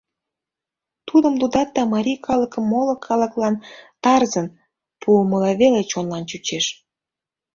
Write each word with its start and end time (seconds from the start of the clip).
Тудым 1.07 1.33
лудат 1.41 1.69
да 1.75 1.83
марий 1.93 2.19
калыкым 2.27 2.65
моло 2.71 2.95
калыклан 3.07 3.55
тарзын! 4.03 4.47
пуымыла 5.01 5.51
веле 5.61 5.81
чонлан 5.91 6.23
чучеш. 6.29 6.65